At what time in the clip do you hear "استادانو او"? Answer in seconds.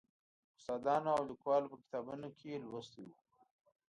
0.57-1.21